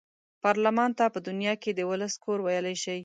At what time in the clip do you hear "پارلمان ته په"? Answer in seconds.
0.43-1.19